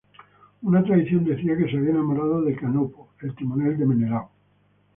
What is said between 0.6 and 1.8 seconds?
Una tradición decía que se